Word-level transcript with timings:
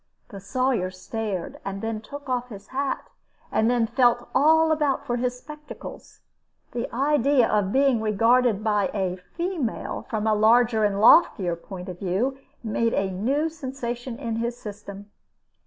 The 0.29 0.39
Sawyer 0.39 0.89
stared, 0.89 1.59
and 1.63 1.83
then 1.83 2.01
took 2.01 2.27
off 2.27 2.49
his 2.49 2.69
hat, 2.69 3.07
and 3.51 3.69
then 3.69 3.85
felt 3.85 4.27
all 4.33 4.71
about 4.71 5.05
for 5.05 5.17
his 5.17 5.37
spectacles. 5.37 6.21
The 6.71 6.91
idea 6.91 7.47
of 7.47 7.71
being 7.71 8.01
regarded 8.01 8.63
by 8.63 8.89
a 8.95 9.17
"female" 9.37 10.07
from 10.09 10.25
a 10.25 10.33
larger 10.33 10.83
and 10.85 10.99
loftier 10.99 11.55
point 11.55 11.87
of 11.87 11.99
view, 11.99 12.39
made 12.63 12.95
a 12.95 13.11
new 13.11 13.47
sensation 13.47 14.17
in 14.17 14.37
his 14.37 14.57
system. 14.57 15.11